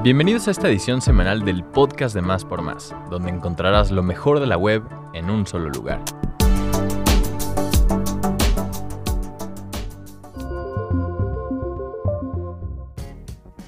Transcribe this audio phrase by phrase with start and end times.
[0.00, 4.38] Bienvenidos a esta edición semanal del podcast de Más por Más, donde encontrarás lo mejor
[4.38, 6.04] de la web en un solo lugar.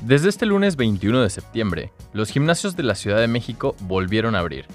[0.03, 4.39] Desde este lunes 21 de septiembre, los gimnasios de la Ciudad de México volvieron a
[4.39, 4.67] abrir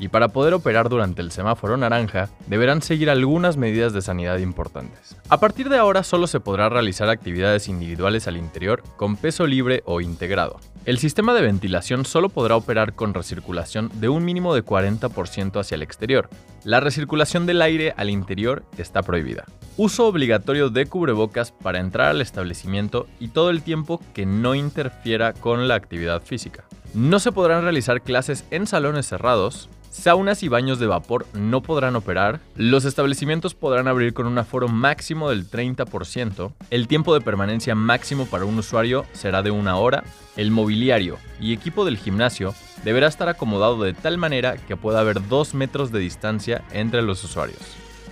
[0.00, 5.16] y para poder operar durante el semáforo naranja deberán seguir algunas medidas de sanidad importantes.
[5.28, 9.82] A partir de ahora solo se podrá realizar actividades individuales al interior con peso libre
[9.86, 10.58] o integrado.
[10.84, 15.76] El sistema de ventilación solo podrá operar con recirculación de un mínimo de 40% hacia
[15.76, 16.28] el exterior.
[16.62, 19.46] La recirculación del aire al interior está prohibida.
[19.78, 25.32] Uso obligatorio de cubrebocas para entrar al establecimiento y todo el tiempo que no interfiera
[25.32, 26.64] con la actividad física.
[26.92, 31.94] No se podrán realizar clases en salones cerrados, Saunas y baños de vapor no podrán
[31.94, 32.40] operar.
[32.56, 36.52] Los establecimientos podrán abrir con un aforo máximo del 30%.
[36.70, 40.02] El tiempo de permanencia máximo para un usuario será de una hora.
[40.36, 45.26] El mobiliario y equipo del gimnasio deberá estar acomodado de tal manera que pueda haber
[45.28, 47.60] dos metros de distancia entre los usuarios.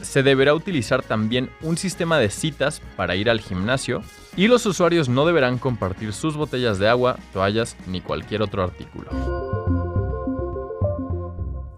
[0.03, 4.03] Se deberá utilizar también un sistema de citas para ir al gimnasio
[4.37, 9.32] y los usuarios no deberán compartir sus botellas de agua, toallas ni cualquier otro artículo.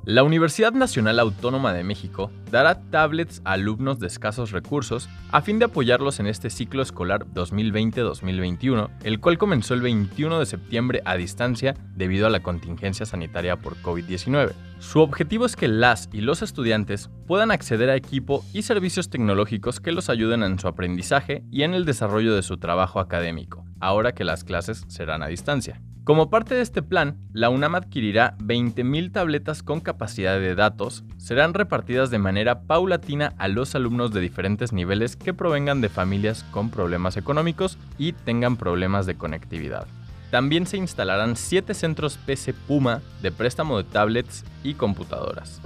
[0.06, 5.58] La Universidad Nacional Autónoma de México dará tablets a alumnos de escasos recursos a fin
[5.58, 11.16] de apoyarlos en este ciclo escolar 2020-2021, el cual comenzó el 21 de septiembre a
[11.16, 14.52] distancia debido a la contingencia sanitaria por COVID-19.
[14.78, 19.80] Su objetivo es que las y los estudiantes puedan acceder a equipo y servicios tecnológicos
[19.80, 24.12] que los ayuden en su aprendizaje y en el desarrollo de su trabajo académico, ahora
[24.12, 25.80] que las clases serán a distancia.
[26.04, 31.54] Como parte de este plan, la UNAM adquirirá 20.000 tabletas con capacidad de datos, serán
[31.54, 36.68] repartidas de manera paulatina a los alumnos de diferentes niveles que provengan de familias con
[36.68, 39.86] problemas económicos y tengan problemas de conectividad.
[40.30, 45.62] También se instalarán 7 centros PC Puma de préstamo de tablets y computadoras.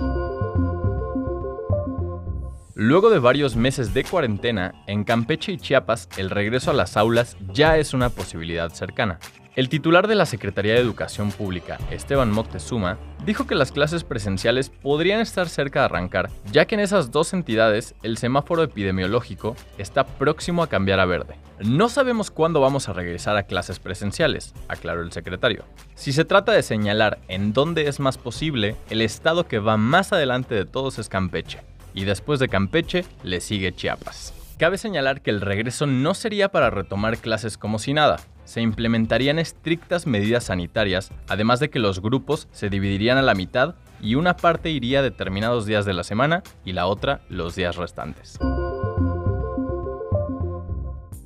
[2.80, 7.36] Luego de varios meses de cuarentena, en Campeche y Chiapas el regreso a las aulas
[7.52, 9.18] ya es una posibilidad cercana.
[9.56, 12.96] El titular de la Secretaría de Educación Pública, Esteban Moctezuma,
[13.26, 17.32] dijo que las clases presenciales podrían estar cerca de arrancar, ya que en esas dos
[17.32, 21.34] entidades el semáforo epidemiológico está próximo a cambiar a verde.
[21.58, 25.64] No sabemos cuándo vamos a regresar a clases presenciales, aclaró el secretario.
[25.96, 30.12] Si se trata de señalar en dónde es más posible, el estado que va más
[30.12, 31.58] adelante de todos es Campeche,
[31.98, 34.32] y después de Campeche le sigue Chiapas.
[34.56, 39.40] Cabe señalar que el regreso no sería para retomar clases como si nada, se implementarían
[39.40, 44.36] estrictas medidas sanitarias, además de que los grupos se dividirían a la mitad y una
[44.36, 48.38] parte iría determinados días de la semana y la otra los días restantes.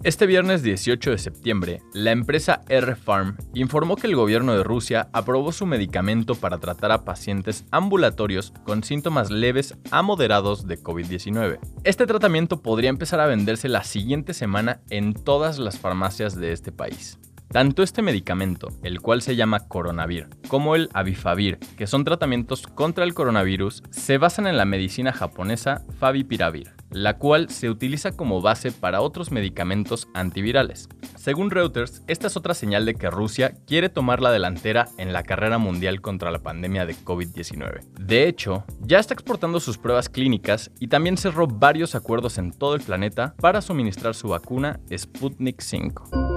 [0.05, 5.53] Este viernes 18 de septiembre, la empresa R-Farm informó que el gobierno de Rusia aprobó
[5.53, 11.61] su medicamento para tratar a pacientes ambulatorios con síntomas leves a moderados de COVID-19.
[11.85, 16.73] Este tratamiento podría empezar a venderse la siguiente semana en todas las farmacias de este
[16.73, 17.21] país.
[17.53, 23.05] Tanto este medicamento, el cual se llama Coronavir, como el Avifavir, que son tratamientos contra
[23.05, 28.71] el coronavirus, se basan en la medicina japonesa Favipiravir, la cual se utiliza como base
[28.73, 30.89] para otros medicamentos antivirales.
[31.17, 35.23] Según Reuters, esta es otra señal de que Rusia quiere tomar la delantera en la
[35.23, 37.83] carrera mundial contra la pandemia de COVID-19.
[37.99, 42.75] De hecho, ya está exportando sus pruebas clínicas y también cerró varios acuerdos en todo
[42.75, 46.33] el planeta para suministrar su vacuna Sputnik 5.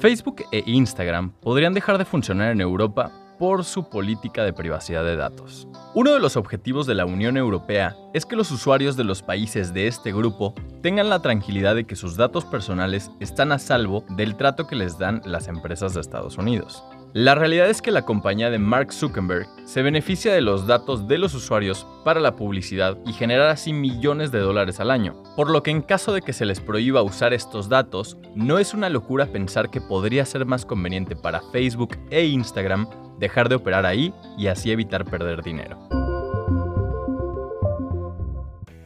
[0.00, 5.16] Facebook e Instagram podrían dejar de funcionar en Europa por su política de privacidad de
[5.16, 5.66] datos.
[5.94, 9.72] Uno de los objetivos de la Unión Europea es que los usuarios de los países
[9.72, 14.36] de este grupo tengan la tranquilidad de que sus datos personales están a salvo del
[14.36, 16.84] trato que les dan las empresas de Estados Unidos.
[17.12, 21.18] La realidad es que la compañía de Mark Zuckerberg se beneficia de los datos de
[21.18, 25.64] los usuarios para la publicidad y generar así millones de dólares al año, por lo
[25.64, 29.26] que en caso de que se les prohíba usar estos datos, no es una locura
[29.26, 34.46] pensar que podría ser más conveniente para Facebook e Instagram dejar de operar ahí y
[34.46, 35.80] así evitar perder dinero.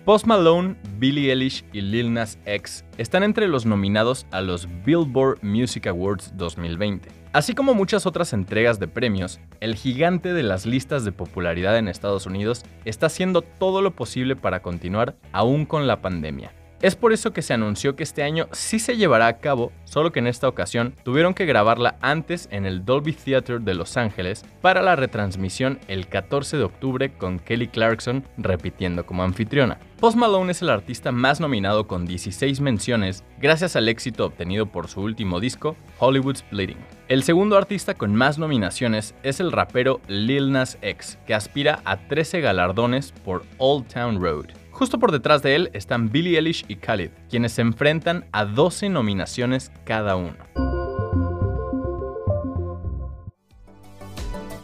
[0.06, 5.40] Post Malone, Billie Eilish y Lil Nas X están entre los nominados a los Billboard
[5.42, 7.23] Music Awards 2020.
[7.34, 11.88] Así como muchas otras entregas de premios, el gigante de las listas de popularidad en
[11.88, 16.52] Estados Unidos está haciendo todo lo posible para continuar aún con la pandemia.
[16.84, 20.12] Es por eso que se anunció que este año sí se llevará a cabo, solo
[20.12, 24.44] que en esta ocasión tuvieron que grabarla antes en el Dolby Theatre de Los Ángeles
[24.60, 29.78] para la retransmisión el 14 de octubre con Kelly Clarkson repitiendo como anfitriona.
[29.98, 34.88] Post Malone es el artista más nominado con 16 menciones gracias al éxito obtenido por
[34.88, 36.84] su último disco, Hollywood's Bleeding.
[37.08, 41.96] El segundo artista con más nominaciones es el rapero Lil Nas X, que aspira a
[41.96, 44.63] 13 galardones por Old Town Road.
[44.74, 48.88] Justo por detrás de él están Billie Eilish y Khalid, quienes se enfrentan a 12
[48.88, 50.34] nominaciones cada uno.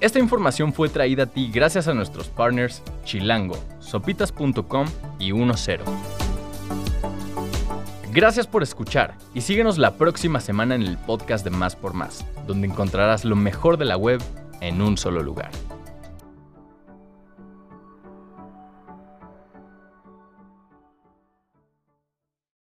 [0.01, 4.89] Esta información fue traída a ti gracias a nuestros partners Chilango, sopitas.com
[5.21, 5.59] y 10.
[8.13, 12.27] Gracias por escuchar y síguenos la próxima semana en el podcast de Más por Más,
[12.49, 14.21] donde encontrarás lo mejor de la web
[14.61, 15.53] en un solo lugar.